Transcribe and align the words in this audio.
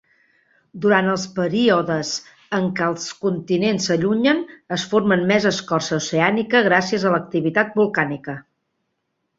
Durant 0.85 1.09
els 1.09 1.25
períodes 1.39 2.13
en 2.59 2.65
què 2.79 2.87
els 2.93 3.05
continents 3.27 3.87
s'allunyen, 3.91 4.43
es 4.79 4.89
forma 4.95 5.19
més 5.35 5.47
escorça 5.53 6.01
oceànica 6.03 6.65
gràcies 6.71 7.05
a 7.11 7.15
l'activitat 7.17 7.81
volcànica 7.83 8.39